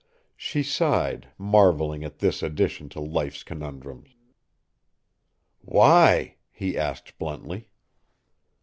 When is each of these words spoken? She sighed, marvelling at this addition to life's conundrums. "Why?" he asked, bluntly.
She 0.35 0.63
sighed, 0.63 1.27
marvelling 1.37 2.03
at 2.03 2.17
this 2.17 2.41
addition 2.41 2.89
to 2.89 2.99
life's 2.99 3.43
conundrums. 3.43 4.09
"Why?" 5.61 6.37
he 6.49 6.75
asked, 6.75 7.19
bluntly. 7.19 7.69